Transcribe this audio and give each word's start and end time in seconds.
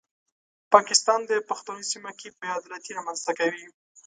پاکستان 0.73 1.19
د 1.25 1.31
پښتنو 1.49 1.83
سیمه 1.91 2.11
کې 2.19 2.27
بې 2.39 2.49
عدالتي 2.59 2.91
رامنځته 2.97 3.31
کوي. 3.39 3.65